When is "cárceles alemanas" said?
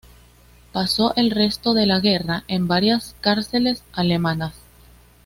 3.21-4.55